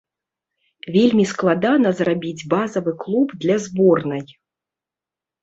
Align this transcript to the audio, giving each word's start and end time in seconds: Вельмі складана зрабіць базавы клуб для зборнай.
Вельмі 0.95 1.25
складана 1.31 1.91
зрабіць 1.99 2.47
базавы 2.55 2.91
клуб 3.05 3.37
для 3.45 3.61
зборнай. 3.69 4.27